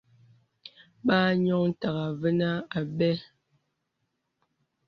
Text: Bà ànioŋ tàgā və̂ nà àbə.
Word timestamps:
Bà 1.05 1.15
ànioŋ 1.31 1.65
tàgā 1.81 2.07
və̂ 2.19 2.31
nà 2.39 2.49
àbə. 2.79 3.11